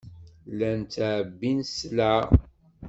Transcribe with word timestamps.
Llan 0.51 0.79
ttɛebbin 0.83 1.59
sselɛa. 1.65 2.15